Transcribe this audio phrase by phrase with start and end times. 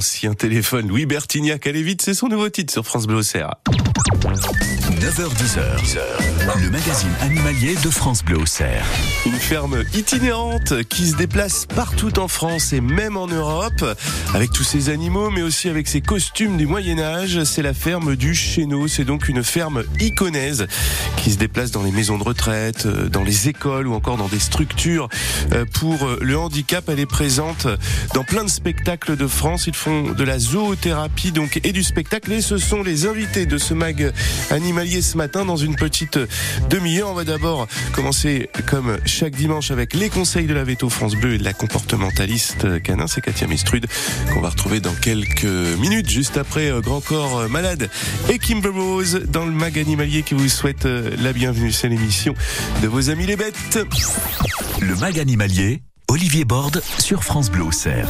[0.00, 3.20] L'ancien téléphone Louis Bertignac, allez vite, c'est son nouveau titre sur France Bleu.
[4.00, 5.60] 9h10h,
[6.62, 8.86] le magazine animalier de France Bleu Auxerre.
[9.26, 13.84] Une ferme itinérante qui se déplace partout en France et même en Europe,
[14.32, 17.44] avec tous ses animaux, mais aussi avec ses costumes du Moyen-Âge.
[17.44, 18.88] C'est la ferme du Chéneau.
[18.88, 20.66] C'est donc une ferme iconaise
[21.18, 24.28] qui se déplace dans les maisons de retraite, euh, dans les écoles ou encore dans
[24.28, 25.08] des structures
[25.52, 26.84] euh, pour euh, le handicap.
[26.88, 27.66] Elle est présente
[28.14, 29.66] dans plein de spectacles de France.
[29.66, 32.32] Ils font de la zoothérapie donc et du spectacle.
[32.32, 33.74] Et ce sont les invités de ce
[34.50, 36.18] animalier ce matin dans une petite
[36.68, 37.10] demi-heure.
[37.10, 41.34] On va d'abord commencer comme chaque dimanche avec les conseils de la Veto France Bleu
[41.34, 43.06] et de la comportementaliste canin.
[43.06, 43.86] C'est Katia Mistrude
[44.32, 47.90] qu'on va retrouver dans quelques minutes juste après euh, Grand Corps euh, Malade
[48.28, 51.72] et Kimber Rose dans le mag animalier qui vous souhaite euh, la bienvenue.
[51.72, 52.34] C'est l'émission
[52.82, 53.78] de vos amis les bêtes.
[54.80, 58.08] Le mag animalier, Olivier Borde sur France Bleu Auxerre.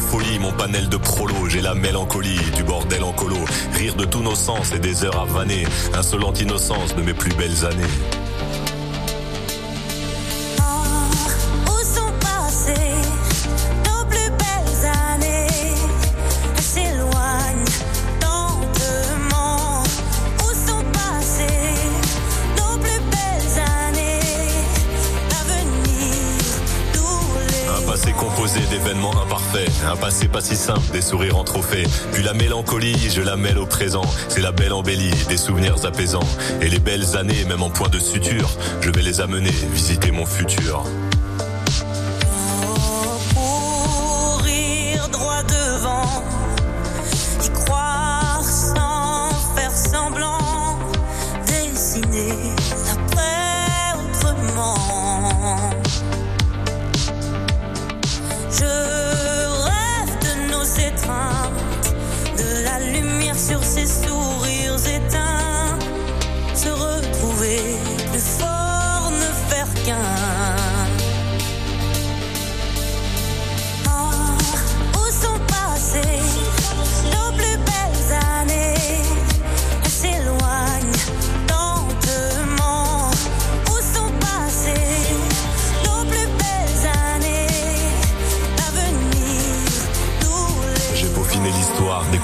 [0.00, 1.48] Folie mon panel de prolo.
[1.48, 3.36] J'ai la mélancolie du bordel en colo.
[3.74, 5.64] Rire de tous nos sens et des heures à vanner.
[5.94, 8.19] Insolente innocence de mes plus belles années.
[29.86, 31.84] Un passé pas si simple, des sourires en trophée.
[32.12, 34.02] Puis la mélancolie, je la mêle au présent.
[34.28, 36.26] C'est la belle embellie, des souvenirs apaisants.
[36.60, 38.50] Et les belles années, même en point de suture,
[38.80, 40.84] je vais les amener visiter mon futur.
[47.42, 50.78] y croire sans faire semblant,
[51.46, 52.54] dessiner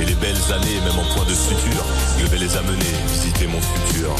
[0.00, 1.84] Et les belles années, même en point de suture,
[2.18, 4.16] je vais les amener visiter mon futur.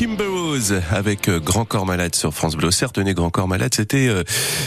[0.00, 2.70] Kimber Rose avec euh, Grand Corps Malade sur France Bleu.
[2.70, 4.24] Certes, tenez, Grand Corps Malade, c'était euh,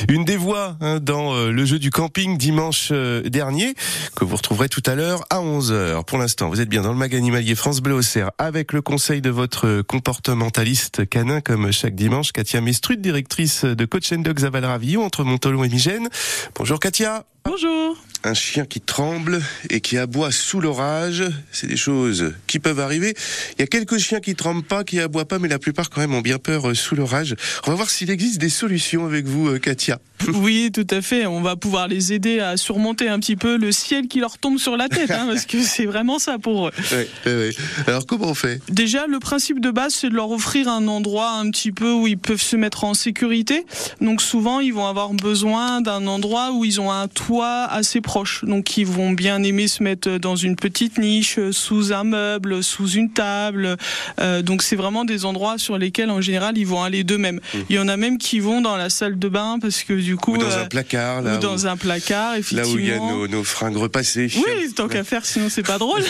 [0.07, 3.74] une des voix hein, dans euh, le jeu du camping dimanche dernier,
[4.15, 6.06] que vous retrouverez tout à l'heure à 11h.
[6.06, 9.21] Pour l'instant, vous êtes bien dans le mag animalier France Bleu Auxerre avec le conseil
[9.21, 14.51] de votre comportementaliste canin comme chaque dimanche, Katia Mestrud, directrice de Coach and Dogs à
[14.51, 16.09] Valravillon entre Montolon et Migène.
[16.53, 17.25] Bonjour Katia.
[17.45, 17.97] Bonjour.
[18.24, 23.16] Un chien qui tremble et qui aboie sous l'orage, c'est des choses qui peuvent arriver.
[23.57, 26.01] Il y a quelques chiens qui tremblent pas, qui aboient pas, mais la plupart quand
[26.01, 27.35] même ont bien peur euh, sous l'orage.
[27.65, 29.99] On va voir s'il existe des solutions avec vous, euh, Katia.
[30.33, 31.25] Oui, tout à fait.
[31.25, 34.57] On va pouvoir les aider à surmonter un petit peu le ciel qui leur tombe
[34.57, 36.71] sur la tête, hein, parce que c'est vraiment ça pour eux.
[36.92, 37.51] Ouais, ouais.
[37.87, 38.61] Alors comment on fait?
[38.69, 42.07] Déjà, le principe de base, c'est de leur offrir un endroit un petit peu où
[42.07, 43.65] ils peuvent se mettre en sécurité.
[44.01, 48.44] Donc souvent, ils vont avoir besoin d'un endroit où ils ont un toit assez proche.
[48.45, 52.89] Donc ils vont bien aimer se mettre dans une petite niche, sous un meuble, sous
[52.89, 53.77] une table.
[54.19, 57.39] Euh, donc c'est vraiment des endroits sur lesquels, en général, ils vont aller d'eux-mêmes.
[57.69, 60.12] Il y en a même qui vont dans la salle de bain parce que du
[60.15, 62.73] coup, Ou dans un placard, là, ou dans où, un placard, là effectivement.
[62.75, 64.29] où il y a nos, nos fringues repassées.
[64.35, 66.01] Oui, tant qu'à faire, sinon c'est pas drôle.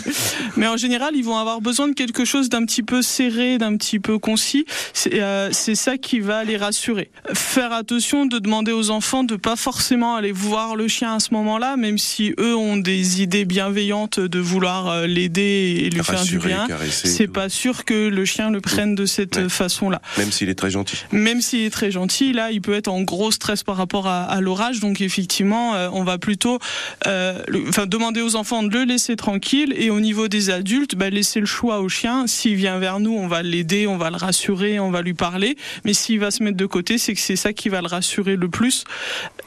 [0.56, 3.76] Mais en général, ils vont avoir besoin de quelque chose d'un petit peu serré, d'un
[3.76, 4.64] petit peu concis.
[4.92, 7.10] C'est euh, c'est ça qui va les rassurer.
[7.34, 11.32] Faire attention de demander aux enfants de pas forcément aller voir le chien à ce
[11.34, 16.24] moment-là, même si eux ont des idées bienveillantes de vouloir euh, l'aider et lui faire
[16.24, 16.66] du bien.
[16.90, 19.48] C'est pas sûr que le chien le prenne de cette Ouais.
[19.48, 20.00] façon-là.
[20.18, 20.96] Même s'il est très gentil.
[21.12, 24.24] Même s'il est très gentil, là, il peut être en gros stress par rapport à,
[24.24, 24.80] à l'orage.
[24.80, 26.58] Donc effectivement, euh, on va plutôt,
[27.06, 29.72] euh, le- enfin, demander aux enfants de le laisser tranquille.
[29.76, 32.26] Et au niveau des adultes, bah, laisser le choix au chien.
[32.26, 35.56] S'il vient vers nous, on va l'aider, on va le rassurer, on va lui parler.
[35.84, 38.34] Mais s'il va se mettre de côté, c'est que c'est ça qui va le rassurer
[38.34, 38.82] le plus.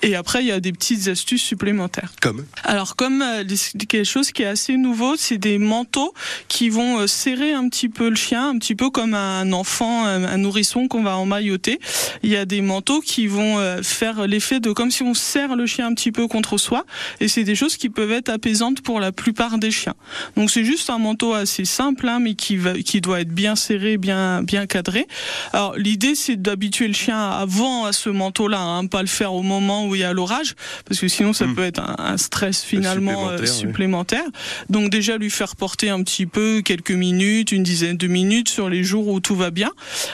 [0.01, 2.13] Et après, il y a des petites astuces supplémentaires.
[2.21, 3.43] Comme Alors comme euh,
[3.89, 6.13] quelque chose qui est assez nouveau, c'est des manteaux
[6.47, 10.37] qui vont serrer un petit peu le chien, un petit peu comme un enfant, un,
[10.37, 11.79] nourrisson qu'on va emmailloter.
[12.23, 15.65] Il y a des manteaux qui vont faire l'effet de comme si on serre le
[15.65, 16.85] chien un petit peu contre soi.
[17.19, 19.95] Et c'est des choses qui peuvent être apaisantes pour la plupart des chiens.
[20.35, 23.55] Donc c'est juste un manteau assez simple, hein, mais qui, va, qui doit être bien
[23.55, 25.07] serré, bien, bien cadré.
[25.53, 29.43] Alors l'idée c'est d'habituer le chien avant à ce manteau-là, hein, pas le faire au
[29.43, 30.55] moment où il y a l'orage,
[30.85, 31.55] parce que sinon ça hmm.
[31.55, 33.53] peut être un, stress finalement supplémentaire.
[33.53, 34.25] supplémentaire.
[34.69, 38.69] Donc déjà lui faire porter un petit peu quelques minutes, une dizaine de minutes sur
[38.69, 39.71] les jours où tout va bien.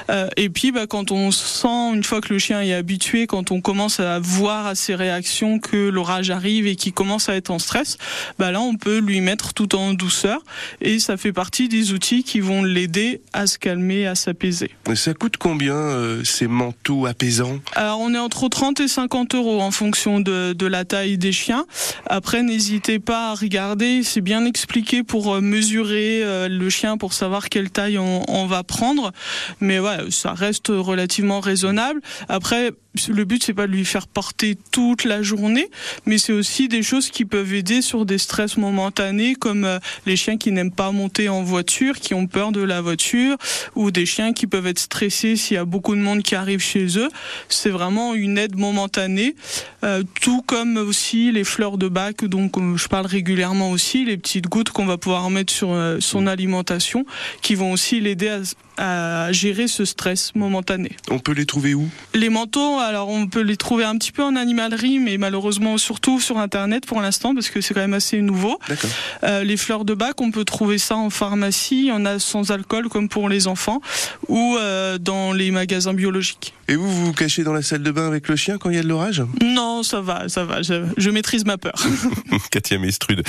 [0.10, 3.52] Euh, et puis bah, quand on sent, une fois que le chien est habitué, quand
[3.52, 7.52] on commence à voir à ses réactions que l'orage arrive et qu'il commence à être
[7.52, 7.98] en stress,
[8.40, 10.42] bah là on peut lui mettre tout en douceur
[10.82, 14.72] et ça fait partie des outils qui vont l'aider à se calmer, à s'apaiser.
[14.96, 17.60] Ça coûte combien euh, ces manteaux apaisants?
[17.74, 21.32] Alors on est entre 30 et 50 euros en fonction de, de la taille des
[21.32, 21.66] chiens.
[22.08, 27.14] Après n'hésitez pas à regarder, c'est bien expliqué pour euh, mesurer euh, le chien pour
[27.14, 29.12] savoir quelle taille on, on va prendre.
[29.60, 32.02] Mais ouais, ça reste relativement raisonnable.
[32.30, 32.72] Après
[33.10, 35.70] le but c'est pas de lui faire porter toute la journée,
[36.06, 40.16] mais c'est aussi des choses qui peuvent aider sur des stress momentanés comme euh, les
[40.16, 43.38] chiens qui n'aiment pas monter en voiture, qui ont peur de la voiture,
[43.76, 46.60] ou des chiens qui peuvent être stressés s'il y a beaucoup de monde qui arrive
[46.60, 47.10] chez eux.
[47.50, 49.36] C'est vraiment une aide momentanée,
[49.84, 54.48] euh, tout comme aussi les fleurs de bac, donc je parle régulièrement aussi, les petites
[54.48, 57.06] gouttes qu'on va pouvoir mettre sur euh, son alimentation,
[57.42, 58.42] qui vont aussi l'aider à,
[58.78, 60.92] à gérer ce stress momentané.
[61.10, 61.88] On peut les trouver où?
[62.14, 66.20] Les manteaux, alors on peut les trouver un petit peu en animalerie, mais malheureusement surtout
[66.20, 68.60] sur Internet pour l'instant, parce que c'est quand même assez nouveau.
[69.24, 72.20] Euh, les fleurs de bac, on peut trouver ça en pharmacie, il y en a
[72.20, 73.82] sans alcool comme pour les enfants,
[74.28, 76.54] ou euh, dans les magasins biologiques.
[76.68, 78.76] Et vous, vous vous cachez dans la salle de bain avec le chien quand il
[78.76, 79.24] y a de l'orage?
[79.44, 81.76] Non, ça va, ça va, je, maîtrise ma peur.
[82.52, 83.24] Katia Mestrude,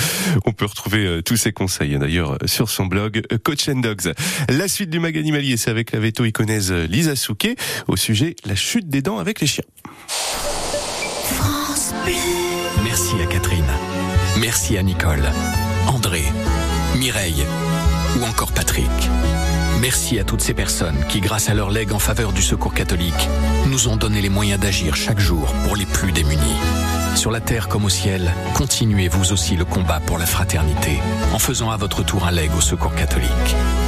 [0.45, 4.13] on peut retrouver euh, tous ses conseils d'ailleurs sur son blog Coach and Dogs.
[4.49, 8.89] La suite du Mag Animalier, c'est avec la veto-iconaise Lisa Souquet au sujet la chute
[8.89, 9.63] des dents avec les chiens.
[10.07, 11.93] France
[12.83, 13.63] Merci à Catherine.
[14.39, 15.23] Merci à Nicole,
[15.85, 16.23] André,
[16.97, 17.45] Mireille
[18.19, 18.89] ou encore Patrick.
[19.79, 23.29] Merci à toutes ces personnes qui, grâce à leur legs en faveur du secours catholique,
[23.67, 26.57] nous ont donné les moyens d'agir chaque jour pour les plus démunis.
[27.15, 30.97] Sur la terre comme au ciel, continuez vous aussi le combat pour la fraternité
[31.31, 33.55] en faisant à votre tour un leg au secours catholique.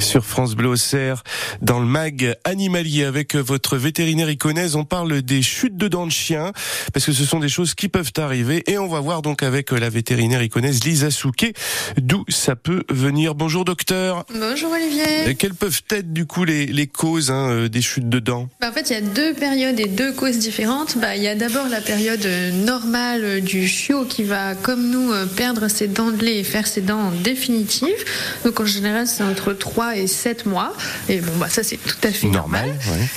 [0.00, 1.22] sur France Bleu Auxerre,
[1.62, 4.76] dans le mag animalier avec votre vétérinaire iconaise.
[4.76, 6.52] On parle des chutes de dents de chien
[6.92, 9.70] parce que ce sont des choses qui peuvent arriver et on va voir donc avec
[9.72, 11.52] la vétérinaire iconaise Lisa Souquet
[11.96, 13.34] d'où ça peut venir.
[13.34, 14.24] Bonjour docteur.
[14.32, 15.34] Bonjour Olivier.
[15.34, 18.48] Quelles peuvent être du coup les, les causes hein, euh, des chutes de dents?
[18.60, 20.98] Bah, en fait, il y a deux périodes et deux causes différentes.
[20.98, 24.90] Bah, il y a d'abord la période euh, normale euh, du chiot qui va, comme
[24.90, 28.04] nous, euh, perdre ses dents de lait et faire ses dents en définitive.
[28.44, 30.72] Donc en général, c'est entre 3 et 7 mois.
[31.08, 32.68] Et bon, bah, ça c'est tout à fait normal.
[32.68, 33.08] ouais.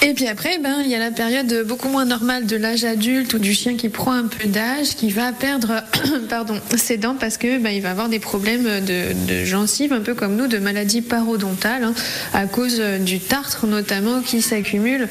[0.00, 3.34] Et puis après, ben, il y a la période beaucoup moins normale de l'âge adulte
[3.34, 5.82] ou du chien qui prend un peu d'âge, qui va perdre
[6.28, 10.00] pardon, ses dents parce que ben, il va avoir des problèmes de, de gencives, un
[10.00, 11.94] peu comme nous, de maladies parodontales, hein,
[12.32, 15.08] à cause du tartre notamment qui s'accumule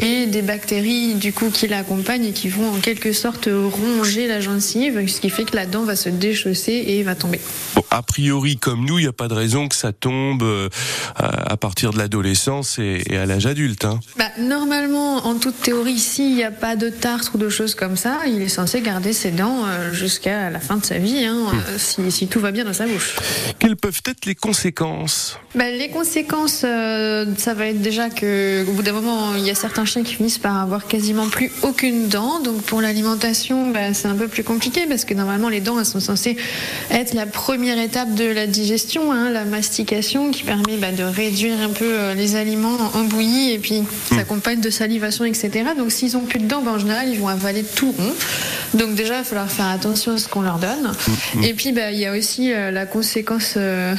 [0.00, 4.40] et des bactéries du coup qui l'accompagnent et qui vont en quelque sorte ronger la
[4.40, 7.40] gencive, ce qui fait que la dent va se déchausser et va tomber.
[7.74, 10.68] Bon, a priori, comme nous, il n'y a pas de raison que ça tombe euh,
[11.16, 13.84] à partir de l'adolescence et, et à l'âge adulte.
[13.84, 14.00] Hein.
[14.16, 17.96] Bah, normalement, en toute théorie, s'il n'y a pas de tartre ou de choses comme
[17.96, 21.36] ça, il est censé garder ses dents euh, jusqu'à la fin de sa vie, hein,
[21.52, 23.16] euh, si, si tout va bien dans sa bouche.
[23.58, 25.38] Quelles peuvent être les conséquences?
[25.54, 29.50] Bah, les conséquences, euh, ça va être déjà que, au bout d'un moment, il y
[29.50, 32.40] a certains chiens qui finissent par avoir quasiment plus aucune dent.
[32.40, 35.86] Donc pour l'alimentation, bah, c'est un peu plus compliqué parce que normalement les dents, elles
[35.86, 36.36] sont censées
[36.90, 41.60] être la première étape de la digestion, hein, la mastication, qui permet bah, de réduire
[41.60, 43.82] un peu les aliments en bouillie et puis
[44.20, 45.50] s'accompagne de salivation, etc.
[45.76, 48.12] Donc s'ils ont plus de dents, bah, en général, ils vont avaler tout rond.
[48.74, 50.92] Donc déjà, il va falloir faire attention à ce qu'on leur donne.
[51.42, 53.94] Et puis, bah, il y a aussi euh, la conséquence euh,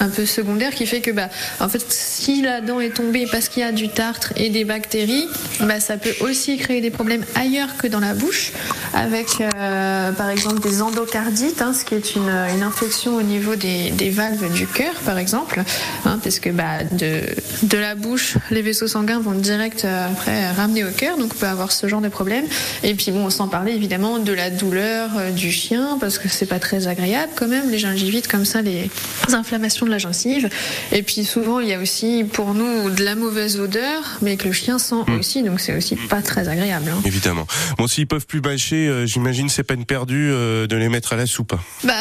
[0.00, 1.28] un peu secondaire qui fait que, bah,
[1.60, 4.64] en fait, si la dent est tombée parce qu'il y a du tartre et des
[4.64, 5.26] bactéries,
[5.60, 8.52] bah, ça peut aussi créer des problèmes ailleurs que dans la bouche,
[8.94, 13.56] avec, euh, par exemple, des endocardites, hein, ce qui est une, une infection au niveau
[13.56, 15.62] des, des valves du cœur, par exemple,
[16.06, 17.20] hein, parce que bah, de,
[17.62, 21.38] de la bouche, les vaisseaux sanguins vont direct euh, après ramener au cœur, donc on
[21.38, 22.44] peut avoir ce genre de problème.
[22.82, 26.46] Et puis bon, sans parler évidemment de la douleur euh, du chien, parce que c'est
[26.46, 28.90] pas très agréable quand même, les gingivites comme ça, les
[29.32, 30.48] inflammations de la gencive.
[30.92, 34.46] Et puis souvent, il y a aussi pour nous de la mauvaise odeur, mais que
[34.46, 36.90] le chien sent aussi, donc c'est aussi pas très agréable.
[36.90, 37.00] hein.
[37.04, 37.46] Évidemment.
[37.78, 41.16] Bon, s'ils peuvent plus bâcher, euh, j'imagine c'est peine perdue euh, de les mettre à
[41.16, 41.54] la soupe.
[41.84, 41.92] Bah,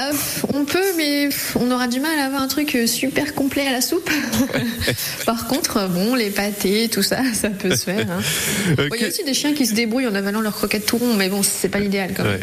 [0.54, 3.72] on peut, mais on aura du mal à avoir un truc euh, super complet à
[3.72, 4.10] la soupe.
[5.26, 8.06] Par contre, euh, bon, les pâtés, tout ça, ça peut se faire.
[8.12, 8.22] hein.
[8.80, 10.86] Euh, Bon, Il y a aussi des chiens qui se débrouillent en avalant leurs croquettes
[10.86, 12.34] tout rond, mais bon, c'est pas l'idéal quand même.
[12.36, 12.40] Ouais.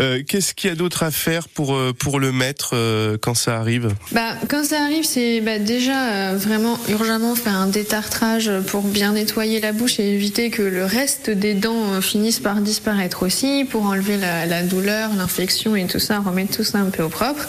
[0.00, 3.34] Euh, Qu'est-ce qu'il y a d'autre à faire pour euh, pour le mettre euh, quand
[3.34, 3.90] ça arrive?
[4.12, 9.60] Bah, quand ça arrive, c'est bah, déjà vraiment urgemment faire un détartrage pour bien nettoyer
[9.60, 13.84] la bouche et éviter que le reste des dents euh, finisse par disparaître aussi, pour
[13.84, 17.46] enlever la, la douleur, l'infection et tout ça, remettre tout ça un peu au propre.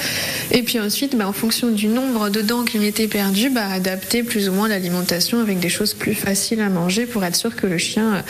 [0.51, 3.67] Et puis ensuite, bah, en fonction du nombre de dents qui ont été perdues, bah,
[3.71, 7.55] adapter plus ou moins l'alimentation avec des choses plus faciles à manger pour être sûr
[7.55, 8.21] que le chien euh,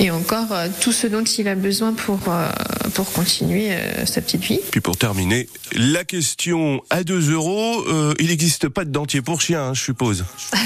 [0.00, 2.48] ait encore euh, tout ce dont il a besoin pour, euh,
[2.94, 3.70] pour continuer
[4.04, 4.60] sa petite vie.
[4.70, 9.40] Puis pour terminer, la question à 2 euros, euh, il n'existe pas de dentier pour
[9.40, 10.24] chien, hein, je suppose.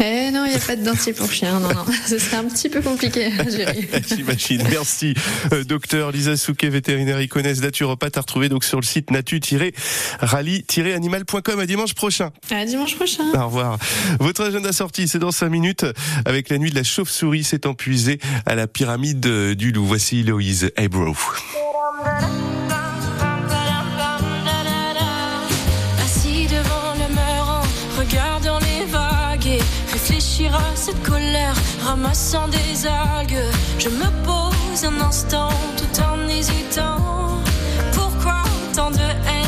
[0.00, 1.84] Eh non, il n'y a pas de dentier pour chien, non, non.
[2.06, 3.86] Ce serait un petit peu compliqué à gérer.
[4.08, 4.62] J'imagine.
[4.70, 5.12] Merci,
[5.52, 11.66] euh, docteur Lisa Souquet, vétérinaire iconesse naturopathe, à retrouver donc sur le site natu-rally-animal.com à
[11.66, 12.30] dimanche prochain.
[12.50, 13.24] À dimanche prochain.
[13.34, 13.78] Au revoir.
[14.18, 15.84] Votre agenda sorti, c'est dans 5 minutes.
[16.24, 19.84] Avec la nuit de la chauve-souris, c'est empuisé à la pyramide du loup.
[19.84, 21.16] Voici Héloïse Ebro.
[26.04, 27.62] Assis devant le mur en
[27.98, 29.62] regardant les vagues et
[29.92, 33.50] réfléchir à cette colère, ramassant des algues.
[33.80, 37.42] Je me pose un instant tout en hésitant.
[37.92, 38.44] Pourquoi
[38.76, 39.41] tant de haine,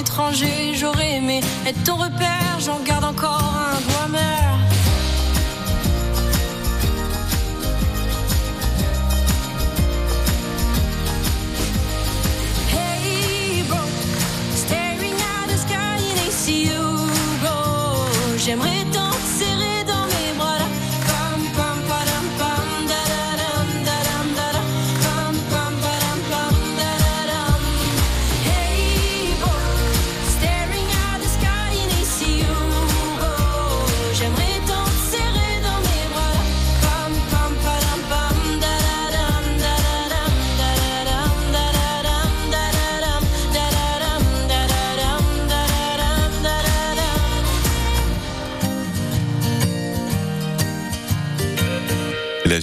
[0.00, 0.74] étranger.
[0.74, 4.39] J'aurais aimé être ton repère, j'en garde encore un doigt amer.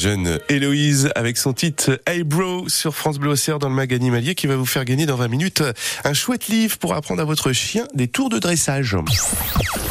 [0.07, 4.35] Jeune Héloïse avec son titre Hey Bro sur France Bleu Auxerre dans le mag animalier
[4.35, 5.63] qui va vous faire gagner dans 20 minutes
[6.05, 8.95] un chouette livre pour apprendre à votre chien des tours de dressage.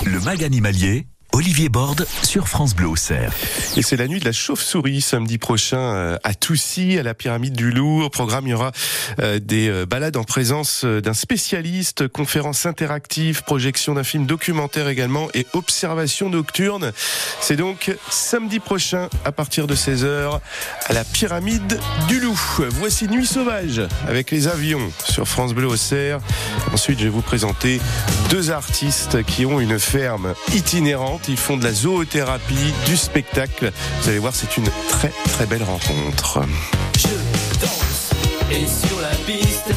[0.07, 3.33] Le mag animalier, Olivier Borde sur France Bleu Auxerre.
[3.77, 7.55] Et c'est la nuit de la chauve-souris samedi prochain euh, à Toussy, à la pyramide
[7.55, 8.03] du Loup.
[8.03, 8.73] Au programme, il y aura
[9.21, 15.29] euh, des euh, balades en présence d'un spécialiste, conférences interactives, projection d'un film documentaire également
[15.35, 16.93] et observation nocturne.
[17.41, 20.41] C'est donc samedi prochain à partir de 16h
[20.87, 22.41] à la pyramide du Loup.
[22.71, 26.19] Voici Nuit sauvage avec les avions sur France Bleu Auxerre.
[26.73, 27.81] Ensuite, je vais vous présenter
[28.31, 31.16] deux artistes qui ont une ferme itinérante.
[31.29, 33.73] Ils font de la zoothérapie, du spectacle.
[34.01, 36.41] Vous allez voir, c'est une très très belle rencontre.
[36.99, 37.09] Je
[37.61, 38.11] danse
[38.51, 39.73] et sur la piste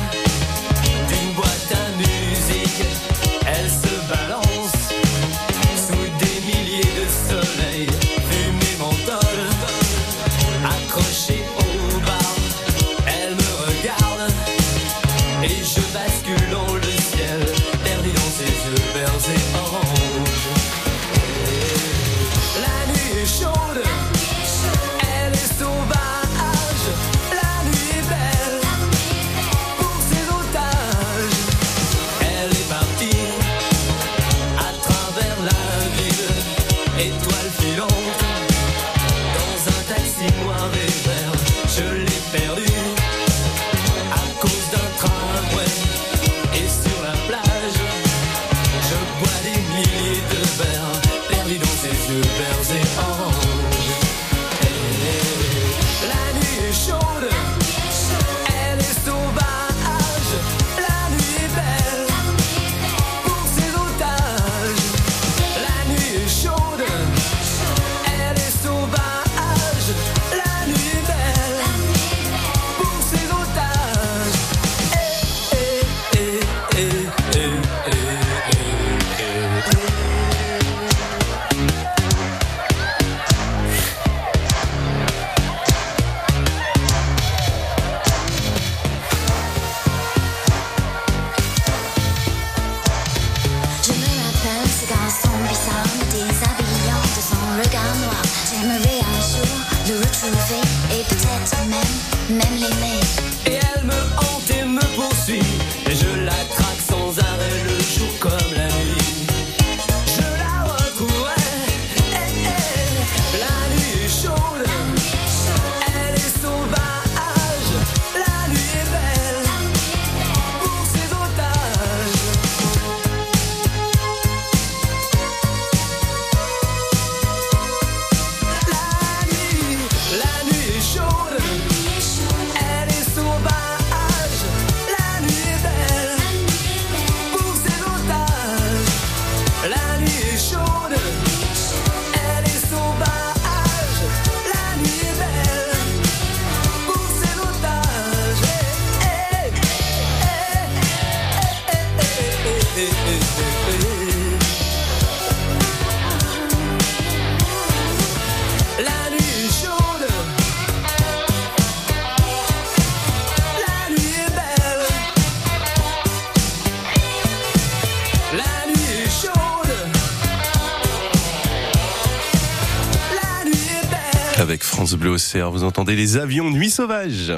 [175.36, 177.34] Vous entendez les avions Nuit sauvage.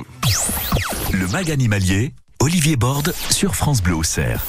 [1.12, 4.46] Le mag animalier, Olivier Borde sur France Bleu Auxerre.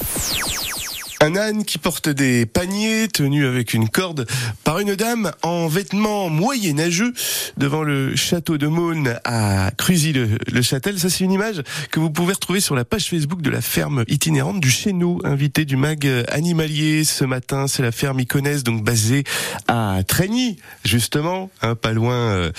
[1.24, 4.26] Un âne qui porte des paniers tenus avec une corde
[4.64, 7.12] par une dame en vêtements moyenâgeux
[7.56, 10.98] devant le château de Maune à Cruzy-le-Châtel.
[10.98, 14.02] Ça, c'est une image que vous pouvez retrouver sur la page Facebook de la ferme
[14.08, 17.68] itinérante du Chéneau, invité du mag animalier ce matin.
[17.68, 19.22] C'est la ferme Iconès, donc basée
[19.68, 22.50] à Trégny, justement, hein, pas loin euh,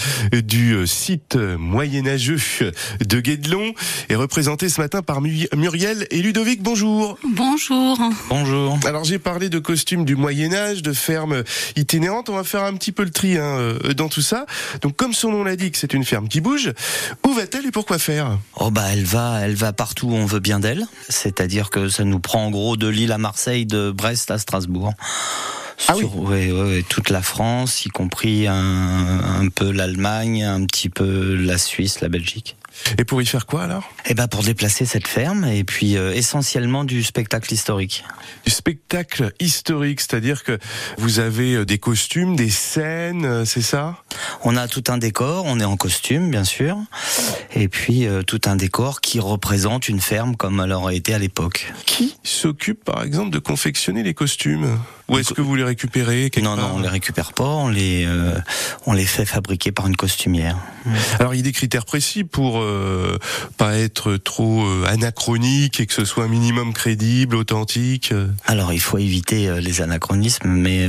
[0.41, 2.39] du euh, site moyenâgeux
[3.01, 3.73] de Guédelon,
[4.07, 6.63] et représenté ce matin par Mu- Muriel et Ludovic.
[6.63, 7.17] Bonjour.
[7.27, 7.99] Bonjour.
[8.29, 8.52] Bonjour.
[8.85, 11.43] Alors j'ai parlé de costumes du Moyen Âge, de ferme
[11.75, 12.29] itinérante.
[12.29, 14.45] On va faire un petit peu le tri hein, euh, dans tout ça.
[14.81, 16.71] Donc comme son nom l'indique, c'est une ferme qui bouge.
[17.25, 18.37] Où va-t-elle et pourquoi faire?
[18.55, 20.85] Oh bah elle va, elle va partout où on veut bien d'elle.
[21.09, 24.93] C'est-à-dire que ça nous prend en gros de Lille à Marseille, de Brest à Strasbourg.
[25.87, 26.01] Ah oui.
[26.01, 30.89] Sur- ouais, ouais, ouais, toute la France, y compris un, un peu l'Allemagne, un petit
[30.89, 32.55] peu la Suisse, la Belgique.
[32.97, 33.89] Et pour y faire quoi alors?
[34.05, 38.03] Eh ben pour déplacer cette ferme et puis euh, essentiellement du spectacle historique.
[38.45, 40.57] Du spectacle historique, c'est-à-dire que
[40.97, 43.97] vous avez euh, des costumes, des scènes, euh, c'est ça?
[44.43, 46.77] On a tout un décor, on est en costume bien sûr,
[47.53, 51.19] et puis euh, tout un décor qui représente une ferme comme elle aurait été à
[51.19, 51.73] l'époque.
[51.85, 54.79] Qui s'occupe par exemple de confectionner les costumes?
[55.09, 58.39] Ou est-ce que vous les récupérez Non, non, on les récupère pas, on les, euh,
[58.85, 60.57] on les fait fabriquer par une costumière.
[61.19, 63.17] Alors il y a des critères précis pour euh,
[63.57, 68.11] pas être trop euh, anachronique et que ce soit un minimum crédible, authentique.
[68.11, 68.27] euh.
[68.45, 70.87] Alors il faut éviter les anachronismes, mais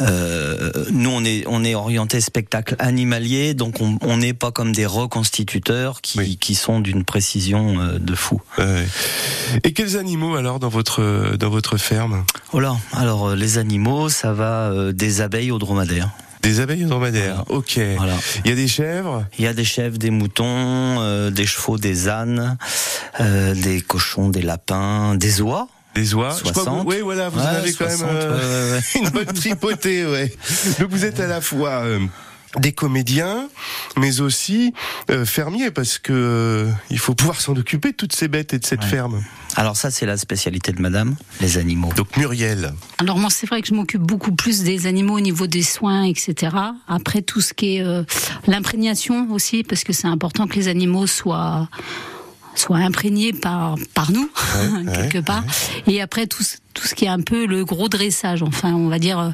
[0.00, 6.00] nous on est on est orienté spectacle animalier, donc on n'est pas comme des reconstituteurs
[6.00, 8.40] qui, qui sont d'une précision de fou.
[8.58, 8.86] Ouais.
[9.64, 12.24] Et quels animaux alors dans votre dans votre ferme?
[12.52, 16.10] Oh là, alors les animaux, ça va des abeilles aux dromadaires.
[16.42, 17.44] Des abeilles dromadaires.
[17.48, 17.78] Ok.
[17.96, 18.14] Voilà.
[18.44, 19.24] Il y a des chèvres?
[19.38, 20.46] Il y a des chèvres, des moutons,
[21.00, 22.56] euh, des chevaux, des ânes,
[23.20, 25.68] euh, des cochons, des lapins, des oies.
[25.94, 26.30] Des oies.
[26.36, 26.86] Je crois que vous- 60.
[26.86, 28.82] Oui, voilà, vous en avez quand 60, même euh, ouais, ouais, ouais.
[29.02, 30.32] une bonne tripotée, ouais.
[30.78, 31.82] Donc vous êtes à la fois
[32.56, 33.48] des comédiens,
[33.96, 34.72] mais aussi
[35.24, 38.84] fermiers, parce que il faut pouvoir s'en occuper de toutes ces bêtes et de cette
[38.84, 39.22] ferme.
[39.56, 41.90] Alors ça, c'est la spécialité de madame, les animaux.
[41.96, 42.72] Donc Muriel.
[42.98, 46.04] Alors moi, c'est vrai que je m'occupe beaucoup plus des animaux au niveau des soins,
[46.04, 46.54] etc.
[46.86, 48.04] Après, tout ce qui est euh,
[48.46, 51.68] l'imprégnation aussi, parce que c'est important que les animaux soient
[52.54, 54.28] soient imprégnés par par nous
[54.94, 55.44] quelque part.
[55.86, 58.88] Et après tout ce- tout ce qui est un peu le gros dressage, enfin on
[58.88, 59.30] va dire euh,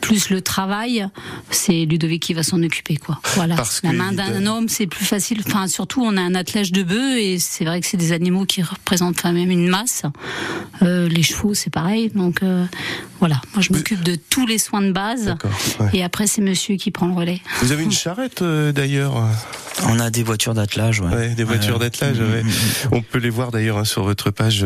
[0.00, 1.06] plus le travail,
[1.50, 3.20] c'est Ludovic qui va s'en occuper quoi.
[3.34, 3.54] Voilà.
[3.56, 5.42] Parce La main il- d'un homme c'est plus facile.
[5.46, 8.46] Enfin surtout on a un attelage de bœufs et c'est vrai que c'est des animaux
[8.46, 10.02] qui représentent quand même une masse.
[10.82, 12.10] Euh, les chevaux c'est pareil.
[12.14, 12.64] Donc euh,
[13.20, 15.34] voilà, moi je m'occupe de tous les soins de base.
[15.80, 15.90] Ouais.
[15.92, 17.40] Et après c'est Monsieur qui prend le relais.
[17.60, 19.22] Vous avez une charrette euh, d'ailleurs.
[19.88, 21.14] On a des voitures d'attelage, ouais.
[21.14, 22.18] Ouais, des voitures d'attelage.
[22.18, 22.42] ouais.
[22.92, 24.64] On peut les voir d'ailleurs hein, sur votre page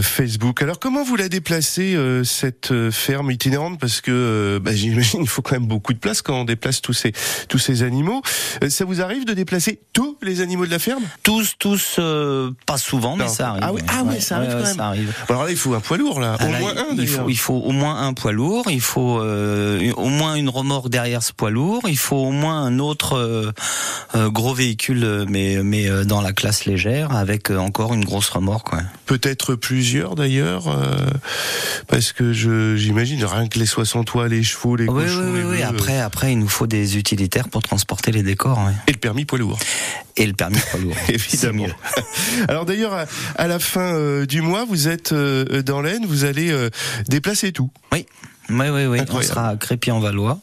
[0.00, 0.62] Facebook.
[0.62, 1.65] Alors comment vous la déplacez?
[1.78, 5.92] Euh, cette euh, ferme itinérante Parce que euh, bah, j'imagine il faut quand même beaucoup
[5.92, 7.12] de place quand on déplace tous ces
[7.48, 8.22] tous ces animaux.
[8.68, 11.02] Ça vous arrive de déplacer tous les animaux de la ferme?
[11.22, 12.00] Tous, tous,
[12.66, 13.62] pas souvent, mais ça arrive.
[13.62, 14.76] Ah oui, ah ouais, ça arrive quand même.
[14.76, 15.12] Ça arrive.
[15.28, 17.08] Bon, Alors là il faut un poids lourd là, Ah au là, moins un il
[17.08, 21.22] faut, il faut au moins un poids lourd, il faut au moins une remorque derrière
[21.22, 23.52] ce poids lourd, il faut au moins un autre
[24.14, 28.72] gros véhicule, mais, mais dans la classe légère, avec encore une grosse remorque.
[28.72, 28.82] Ouais.
[29.06, 30.96] Peut-être plusieurs d'ailleurs, euh,
[31.88, 35.38] parce que je j'imagine rien que les 60 toits, les chevaux, les Oui, cochons, oui,
[35.40, 38.58] les oui, bœufs, Après, après, il nous faut des utilitaires pour transporter les décors.
[38.58, 38.72] ouais.
[38.86, 39.58] et le permis poids lourd.
[40.16, 40.96] Et le permis poids lourd.
[41.08, 41.66] Évidemment.
[42.48, 43.04] Alors d'ailleurs, à,
[43.36, 46.70] à la fin euh, du mois, vous êtes euh, dans l'Aisne, vous allez euh,
[47.08, 47.70] déplacer tout.
[47.92, 48.06] Oui,
[48.50, 49.00] oui, oui, oui.
[49.10, 50.38] On sera à Crépy-en-Valois.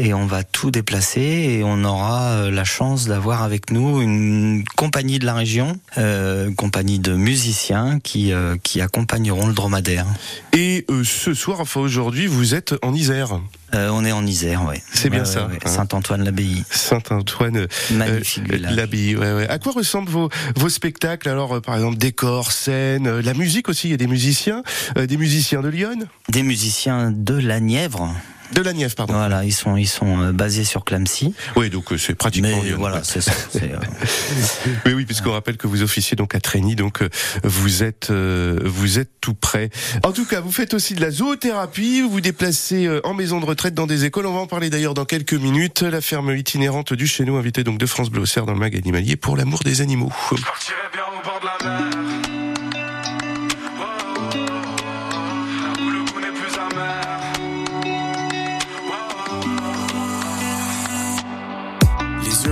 [0.00, 4.62] Et on va tout déplacer et on aura euh, la chance d'avoir avec nous une
[4.76, 10.06] compagnie de la région, euh, une compagnie de musiciens qui, euh, qui accompagneront le dromadaire.
[10.52, 13.40] Et ce soir, enfin aujourd'hui, vous êtes en Isère.
[13.74, 14.76] Euh, on est en Isère, oui.
[14.94, 15.68] C'est bien ça, hein.
[15.68, 16.64] Saint-Antoine-l'Abbaye.
[16.70, 19.14] Saint-Antoine, euh, Magnifique euh, l'abbaye.
[19.16, 19.48] Ouais, ouais.
[19.48, 23.68] À quoi ressemblent vos, vos spectacles Alors, euh, par exemple, décor, scène, euh, la musique
[23.68, 23.88] aussi.
[23.88, 24.62] Il y a des musiciens,
[24.96, 25.98] euh, des musiciens de Lyon,
[26.30, 28.14] Des musiciens de la Nièvre.
[28.54, 29.12] de la Nièvre, pardon.
[29.12, 31.34] Voilà, ils sont, ils sont basés sur Clamcy.
[31.54, 32.76] Oui, donc euh, c'est pratiquement Mais Lyon.
[32.78, 33.32] voilà, c'est ça.
[33.52, 33.76] c'est, euh,
[34.86, 37.10] Mais oui, puisqu'on rappelle que vous officiez donc à Trény, donc euh,
[37.44, 39.68] vous êtes euh, vous êtes tout près.
[40.02, 43.38] En tout cas, vous faites aussi de la zoothérapie, vous vous déplacez euh, en maison
[43.40, 44.26] de retraite dans des écoles.
[44.26, 45.82] On va en parler d'ailleurs dans quelques minutes.
[45.82, 49.16] La ferme itinérante du nous, invitée donc de France Bleu Auxerre dans le mag animalier
[49.16, 50.12] pour l'amour des animaux.
[50.30, 51.88] bien au bord de la mer.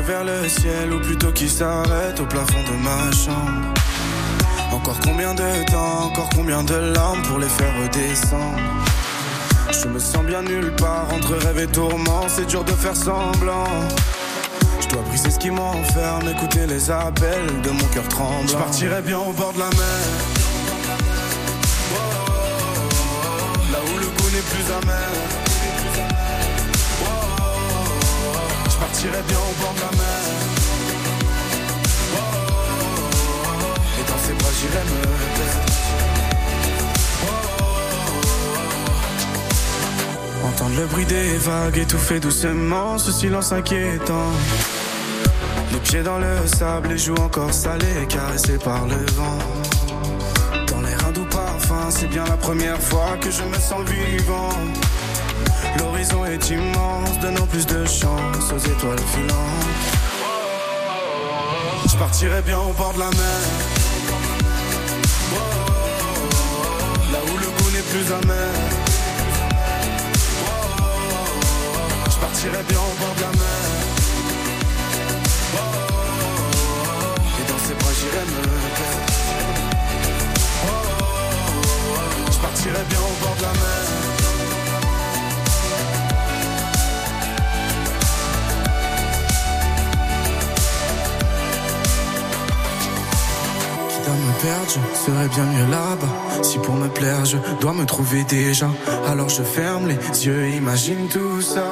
[0.07, 3.75] Vers le ciel, ou plutôt qui s'arrête au plafond de ma chambre.
[4.71, 8.86] Encore combien de temps, encore combien de larmes pour les faire redescendre
[9.71, 13.67] Je me sens bien nulle part entre rêve et tourment, c'est dur de faire semblant.
[14.81, 18.47] Je dois briser ce qui m'enferme, écouter les appels de mon cœur tremblant.
[18.47, 20.07] Je partirai bien au bord de la mer.
[23.73, 25.09] Là où le goût n'est plus amer.
[28.71, 30.23] Je partirai bien au bord de la mer.
[33.99, 35.03] Et dans ses bras j'irai me
[35.37, 35.76] perdre.
[40.75, 44.31] Le bruit des vagues étouffer doucement ce silence inquiétant.
[45.73, 49.39] Les pieds dans le sable, les joues encore salées, caressées par le vent.
[50.67, 54.51] Dans l'air un doux parfum, c'est bien la première fois que je me sens vivant.
[55.79, 59.77] L'horizon est immense, donnant plus de chance aux étoiles filantes.
[61.89, 63.41] Je partirai bien au bord de la mer.
[67.13, 68.86] Là où le goût n'est plus amer.
[72.47, 73.63] Je partirai bien au bord de la mer.
[77.41, 78.39] Et dans ses bras j'irai me
[78.77, 79.01] perdre.
[82.31, 83.63] Je partirai bien au bord de la mer.
[94.69, 96.43] Je serais bien mieux là-bas.
[96.43, 98.69] Si pour me plaire, je dois me trouver déjà.
[99.09, 101.65] Alors je ferme les yeux imagine tout ça.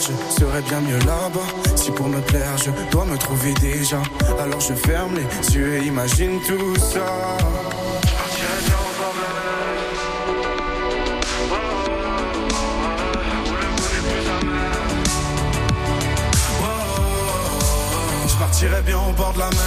[0.00, 1.48] Je serais bien mieux là-bas.
[1.76, 4.00] Si pour me plaire, je dois me trouver déjà.
[4.40, 7.06] Alors je ferme les yeux et imagine tout ça.
[18.26, 19.58] Je partirai bien au bord de la mer.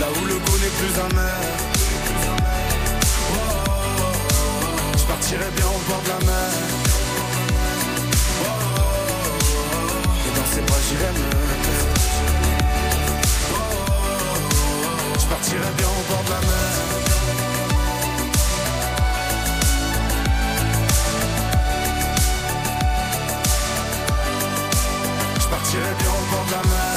[0.00, 1.65] Là où le goût n'est plus amer.
[5.28, 6.50] Je partirai bien au bord de la mer.
[10.24, 11.30] Et dans ses bras j'irai me.
[15.18, 16.74] Je partirai bien au bord de la mer.
[25.40, 26.95] Je partirai bien au bord de la mer.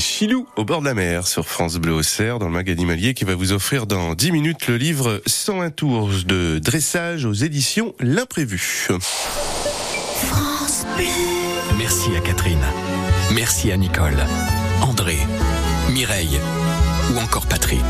[0.00, 3.12] C'était Chilou au bord de la mer sur France Bleu Auxerre dans le mag animalier
[3.12, 7.94] qui va vous offrir dans 10 minutes le livre 101 tours de dressage aux éditions
[8.00, 8.88] L'Imprévu.
[11.76, 12.64] Merci à Catherine.
[13.34, 14.16] Merci à Nicole,
[14.80, 15.18] André,
[15.90, 16.40] Mireille
[17.14, 17.84] ou encore Patrick.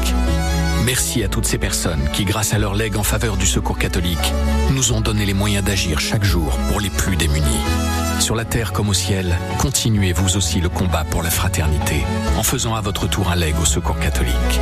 [0.84, 4.32] Merci à toutes ces personnes qui, grâce à leur legs en faveur du secours catholique,
[4.72, 7.60] nous ont donné les moyens d'agir chaque jour pour les plus démunis.
[8.20, 12.04] Sur la terre comme au ciel, continuez vous aussi le combat pour la fraternité
[12.36, 14.60] en faisant à votre tour un leg au secours catholique.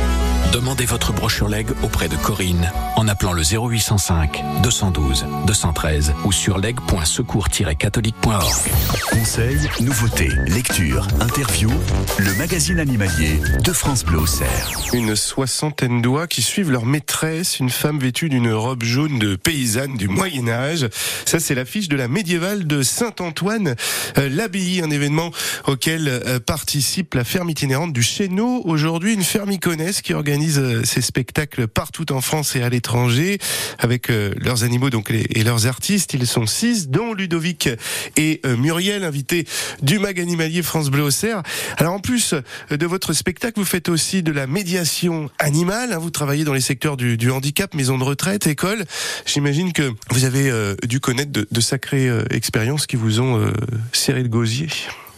[0.53, 6.57] Demandez votre brochure leg auprès de Corinne en appelant le 0805 212 213 ou sur
[6.57, 8.71] leg.secours-catholique.org.
[9.11, 11.69] Conseils, nouveautés, lecture, interview,
[12.17, 14.71] le magazine animalier de France Bleu Auxerre.
[14.93, 19.97] Une soixantaine d'oies qui suivent leur maîtresse, une femme vêtue d'une robe jaune de paysanne
[19.97, 20.87] du Moyen Âge.
[21.25, 23.75] Ça, c'est l'affiche de la médiévale de Saint-Antoine,
[24.17, 25.31] euh, l'abbaye, un événement
[25.67, 28.61] auquel euh, participe la ferme itinérante du Chéneau.
[28.65, 33.39] Aujourd'hui, une ferme iconesse qui organise euh, ses spectacles partout en France et à l'étranger
[33.79, 36.13] avec euh, leurs animaux donc et leurs artistes.
[36.13, 37.69] Ils sont six, dont Ludovic
[38.15, 39.47] et euh, Muriel, invités
[39.81, 41.41] du mag animalier France Bleu Auxerre.
[41.77, 42.35] Alors en plus
[42.69, 45.93] de votre spectacle, vous faites aussi de la médiation animale.
[45.93, 45.97] hein.
[45.99, 48.85] Vous travaillez dans les secteurs du, handicap, maison de retraite, école.
[49.25, 50.51] J'imagine que vous avez
[50.87, 53.51] dû connaître de, de sacrées expériences qui vous ont
[53.93, 54.67] serré le gosier.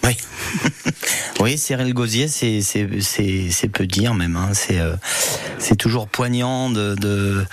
[0.03, 0.17] Oui.
[1.39, 4.35] oui, le gosier, c'est c'est c'est c'est peu dire même.
[4.35, 4.49] Hein.
[4.53, 4.95] C'est euh,
[5.59, 7.45] c'est toujours poignant de de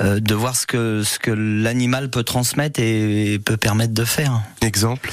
[0.00, 4.04] euh, de voir ce que ce que l'animal peut transmettre et, et peut permettre de
[4.04, 4.42] faire.
[4.62, 5.10] Exemple?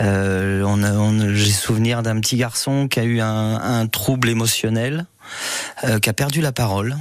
[0.00, 4.28] Euh, on a, on- j'ai souvenir d'un petit garçon qui a eu un, un trouble
[4.30, 5.06] émotionnel.
[5.84, 6.96] euh, qui a perdu la parole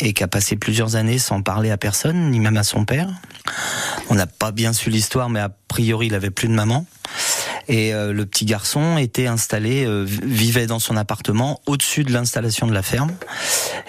[0.00, 3.08] et qui a passé plusieurs années sans parler à personne, ni même à son père.
[4.10, 6.86] On n'a pas bien su l'histoire, mais a priori, il avait plus de maman.
[7.68, 12.12] Et euh, le petit garçon était installé, euh, vi- vivait dans son appartement au-dessus de
[12.12, 13.12] l'installation de la ferme.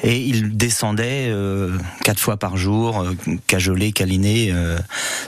[0.03, 3.05] Et il descendait euh, quatre fois par jour,
[3.47, 4.53] cajoler, câliner,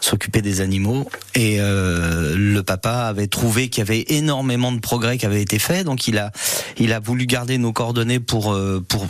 [0.01, 1.09] s'occuper des animaux.
[1.35, 5.85] Et le papa avait trouvé qu'il y avait énormément de progrès qui avaient été faits,
[5.85, 6.31] donc il a,
[6.77, 9.07] il a voulu garder nos coordonnées pour pour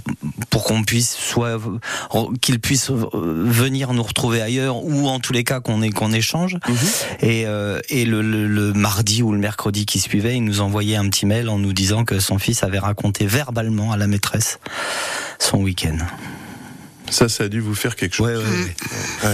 [0.50, 1.60] pour qu'on puisse soit
[2.42, 6.58] qu'il puisse venir nous retrouver ailleurs ou en tous les cas qu'on qu'on échange.
[7.22, 10.96] Et euh, et le, le, le mardi ou le mercredi qui suivait, il nous envoyait
[10.96, 14.60] un petit mail en nous disant que son fils avait raconté verbalement à la maîtresse
[15.40, 15.98] son week-end.
[17.10, 18.44] Ça, ça a dû vous faire quelque chose.
[19.24, 19.30] Ouais.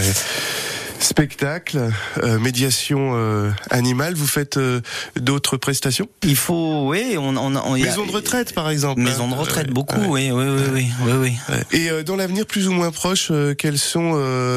[0.99, 1.91] Spectacle,
[2.23, 4.79] euh, médiation euh, animale, vous faites euh,
[5.19, 6.07] d'autres prestations?
[6.23, 9.01] Il faut, oui, on, on, on y a- Maison de retraite, par exemple.
[9.01, 11.77] Maison de retraite, beaucoup, oui, oui, oui, oui, oui, oui.
[11.77, 14.13] Et dans l'avenir plus ou moins proche, quels sont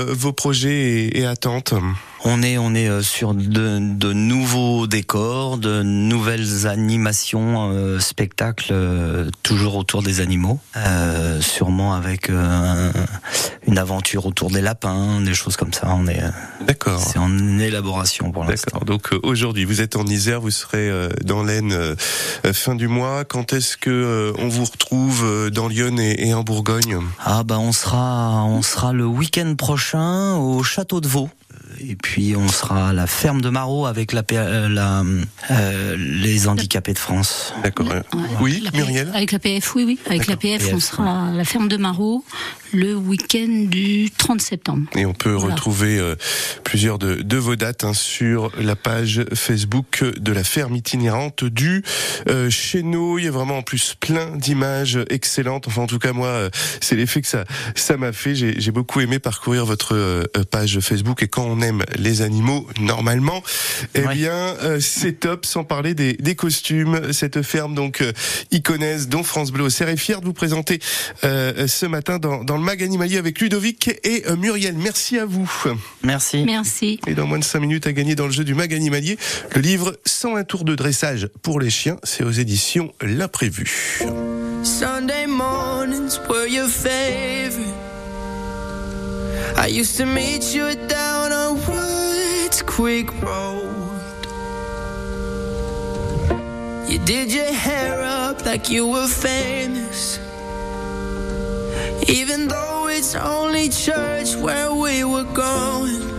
[0.09, 1.75] vos projets et, et attentes?
[2.29, 8.71] On est, on est euh, sur de, de nouveaux décors, de nouvelles animations, euh, spectacles,
[8.73, 12.93] euh, toujours autour des animaux, euh, sûrement avec euh, un-
[13.69, 15.87] une aventure autour des lapins, des choses comme ça.
[15.95, 16.31] On est, euh,
[16.67, 16.99] D'accord.
[17.01, 18.71] c'est en élaboration pour l'instant.
[18.81, 18.85] D'accord.
[18.87, 21.95] Donc euh, aujourd'hui, vous êtes en Isère, vous serez euh, dans l'Aisne
[22.53, 23.25] fin du mois.
[23.25, 26.99] Quand est-ce que euh, on vous retrouve euh, dans Lyon et, et en Bourgogne?
[27.25, 31.31] Ah bah on sera, on sera le week-end prochain au château de Vaux.
[31.81, 35.05] Et puis on sera à la ferme de Marot avec la, P- euh, la,
[35.51, 37.53] euh, les handicapés de France.
[37.63, 37.87] D'accord.
[38.41, 39.99] Oui, Muriel Avec la PF, oui, oui.
[40.07, 42.25] Avec la PF, on sera à la ferme de Marot
[42.73, 44.89] le week-end du 30 septembre.
[44.95, 45.55] Et on peut Voilà.
[45.55, 46.15] retrouver euh,
[46.65, 51.83] plusieurs de, de vos dates hein, sur la page Facebook de la ferme itinérante du
[52.29, 53.19] euh, Chéneau.
[53.19, 55.69] Il y a vraiment en plus plein d'images excellentes.
[55.69, 56.51] Enfin, en tout cas, moi, euh,
[56.81, 57.45] c'est l'effet que ça
[57.75, 58.35] ça m'a fait.
[58.35, 61.23] J'ai j'ai beaucoup aimé parcourir votre euh, page Facebook.
[61.23, 63.43] Et quand on aime les animaux, normalement,
[63.95, 65.47] eh bien, euh, c'est top.
[65.47, 67.13] Sans parler des, des costumes.
[67.13, 68.13] Cette ferme donc euh,
[68.51, 70.79] iconaise dont France Bleu Auxerre est fier de vous présenter
[71.25, 74.75] euh, ce matin dans, dans le mag animalier avec Ludovic et euh, Muriel.
[74.77, 75.51] Merci à vous.
[76.03, 76.45] Merci.
[76.45, 77.01] Merci.
[77.07, 79.19] Et dans moins de 5 minutes à gagner dans le jeu du mag animalier,
[79.55, 84.01] le livre 101 tours de dressage pour les chiens, c'est aux éditions L'Imprévu.
[84.63, 87.75] Sunday mornings were your favorite.
[89.57, 93.67] I used to meet you down on Woods Creek Road.
[96.89, 100.19] You did your hair up like you were famous.
[102.09, 106.17] Even though it's only church where we were going.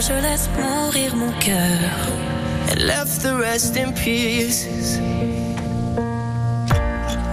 [0.00, 1.90] Je laisse mourir mon cœur.
[2.70, 4.98] And left the rest in pieces.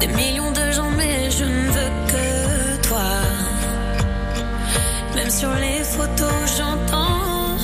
[0.01, 3.09] Des millions de gens, mais je ne veux que toi.
[5.15, 7.57] Même sur les photos, j'entends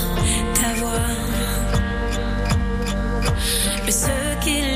[0.62, 1.10] ta voix.
[3.84, 4.73] Mais ce qu'il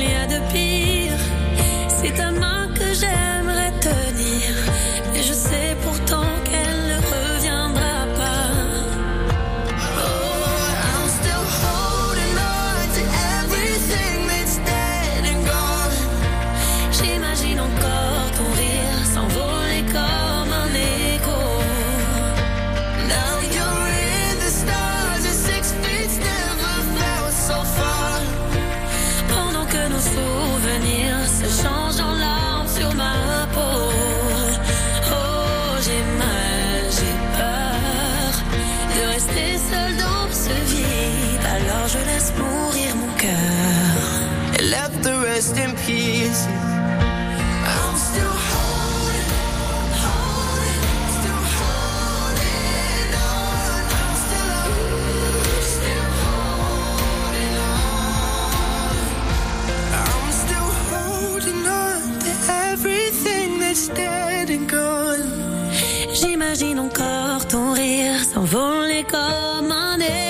[66.20, 70.27] J'imagine encore ton rire s'envoler comme un écho.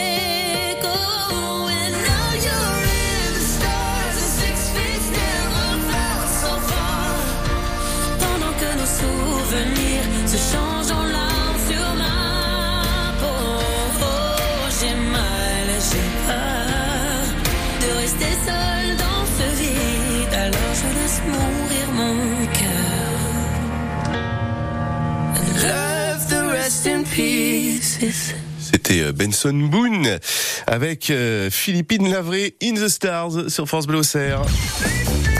[28.88, 30.18] C'était euh, Benson Boone
[30.66, 34.00] avec euh, Philippine Lavré in the Stars sur France Bleu.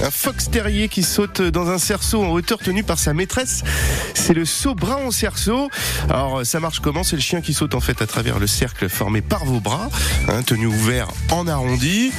[0.03, 3.63] Un fox terrier qui saute dans un cerceau en hauteur tenu par sa maîtresse.
[4.13, 5.71] C'est le saut bras en cerceau.
[6.11, 7.05] Alors ça marche comment?
[7.05, 9.89] C'est le chien qui saute en fait à travers le cercle formé par vos bras,
[10.29, 12.13] hein, tenu ouvert en arrondi.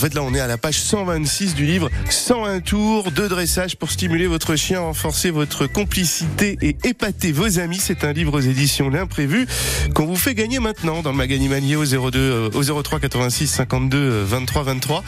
[0.00, 3.76] En fait, là, on est à la page 126 du livre 101 tours de dressage
[3.76, 7.76] pour stimuler votre chien, renforcer votre complicité et épater vos amis.
[7.78, 9.46] C'est un livre aux éditions L'Imprévu
[9.94, 13.98] qu'on vous fait gagner maintenant dans le Maganimanier au 02, euh, au 03 86 52
[13.98, 15.04] euh, 23 23.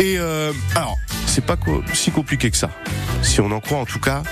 [0.00, 1.56] Et euh, alors, c'est pas
[1.94, 2.70] si compliqué que ça.
[3.22, 4.24] Si on en croit en tout cas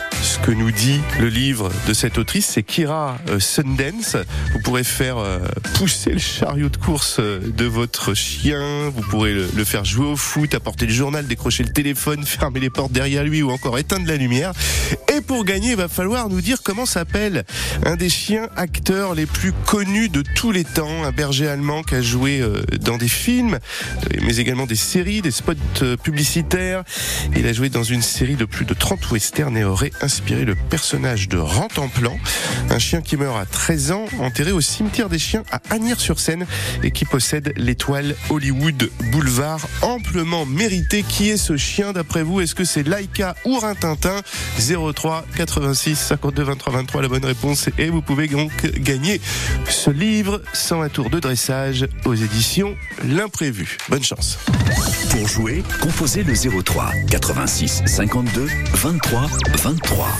[0.42, 4.16] que nous dit le livre de cette autrice, c'est Kira euh, Sundance.
[4.52, 5.38] Vous pourrez faire euh,
[5.74, 10.16] pousser le chariot de course euh, de votre chien, vous pourrez le, faire jouer au
[10.16, 14.06] foot, apporter le journal, décrocher le téléphone, fermer les portes derrière lui ou encore éteindre
[14.06, 14.52] la lumière.
[15.14, 17.44] Et pour gagner, il va falloir nous dire comment s'appelle
[17.84, 21.96] un des chiens acteurs les plus connus de tous les temps, un berger allemand qui
[21.96, 22.42] a joué
[22.80, 23.58] dans des films,
[24.22, 26.84] mais également des séries, des spots publicitaires.
[27.36, 30.54] Il a joué dans une série de plus de 30 westerns et aurait inspiré le
[30.54, 32.16] personnage de Rantanplan,
[32.70, 36.46] un chien qui meurt à 13 ans, enterré au cimetière des chiens à Agnières-sur-Seine
[36.82, 41.02] et qui possède l'étoile Hollywood Boulevard amplement mérité.
[41.02, 42.40] Qui est ce chien d'après vous?
[42.40, 44.20] Est-ce que c'est Laika ou Rintintin?
[44.94, 49.20] 03 86 52 23 23 la bonne réponse et vous pouvez donc gagner
[49.68, 53.78] ce livre 101 tours de dressage aux éditions L'imprévu.
[53.88, 54.38] Bonne chance.
[55.10, 59.26] Pour jouer, composez le 03 86 52 23
[59.62, 60.19] 23.